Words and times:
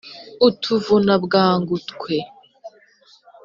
utuvuna 0.47 1.13
bwangu 1.25 1.75
twe 1.89 2.17